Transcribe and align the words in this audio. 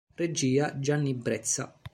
Regia: 0.15 0.79
Gianni 0.79 1.13
Brezza 1.13 1.79